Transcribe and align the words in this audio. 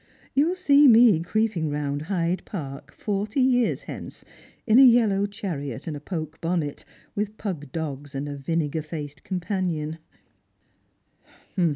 Tou 0.35 0.43
will 0.47 0.55
see 0.55 0.87
me 0.87 1.21
creeping 1.21 1.69
round 1.69 2.01
Hyde 2.01 2.41
Park, 2.43 2.91
forty 2.91 3.39
years 3.39 3.83
hence, 3.83 4.25
in 4.65 4.79
a 4.79 4.81
yellow 4.81 5.27
chariot 5.27 5.85
and 5.85 5.95
a 5.95 5.99
poke 5.99 6.41
bonnet, 6.41 6.83
with 7.13 7.37
pug 7.37 7.71
dogs 7.71 8.15
and 8.15 8.27
a 8.27 8.35
vinegar 8.35 8.81
faced 8.81 9.23
com 9.23 9.39
panion." 9.39 9.99